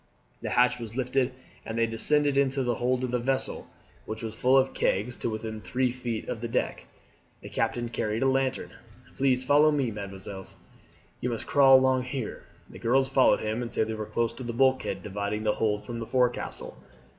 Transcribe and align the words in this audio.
The 0.41 0.49
hatch 0.49 0.79
was 0.79 0.97
lifted 0.97 1.31
and 1.63 1.77
they 1.77 1.85
descended 1.85 2.35
into 2.35 2.63
the 2.63 2.73
hold 2.73 3.03
of 3.03 3.11
the 3.11 3.19
vessel, 3.19 3.67
which 4.07 4.23
was 4.23 4.33
full 4.33 4.57
of 4.57 4.73
kegs 4.73 5.15
to 5.17 5.29
within 5.29 5.61
three 5.61 5.91
feet 5.91 6.27
of 6.27 6.41
the 6.41 6.47
deck. 6.47 6.87
The 7.41 7.49
captain 7.49 7.87
carried 7.87 8.23
a 8.23 8.27
lantern. 8.27 8.71
"Please 9.15 9.43
follow 9.43 9.69
me, 9.71 9.91
mesdemoiselles, 9.91 10.55
you 11.19 11.29
must 11.29 11.45
crawl 11.45 11.77
along 11.77 12.05
here." 12.05 12.45
The 12.67 12.79
girls 12.79 13.07
followed 13.09 13.41
him 13.41 13.61
until 13.61 13.85
they 13.85 13.93
were 13.93 14.07
close 14.07 14.33
to 14.33 14.43
the 14.43 14.53
bulkhead 14.53 15.03
dividing 15.03 15.43
the 15.43 15.53
hold 15.53 15.85
from 15.85 15.99
the 15.99 16.07
forecastle. 16.07 16.79